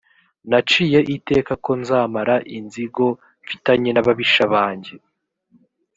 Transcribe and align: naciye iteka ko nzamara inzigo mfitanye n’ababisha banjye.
naciye 0.49 0.99
iteka 1.15 1.53
ko 1.63 1.71
nzamara 1.81 2.35
inzigo 2.57 3.05
mfitanye 3.43 3.89
n’ababisha 3.93 4.43
banjye. 4.53 4.93